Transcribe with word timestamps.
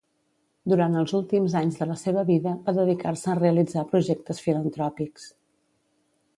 Durant 0.71 0.95
els 1.01 1.13
últims 1.19 1.57
anys 1.59 1.77
de 1.81 1.87
la 1.91 1.97
seva 2.05 2.23
vida, 2.31 2.55
va 2.69 2.75
dedicar-se 2.79 3.31
a 3.33 3.37
realitzar 3.43 3.87
projectes 3.95 4.43
filantròpics. 4.49 5.33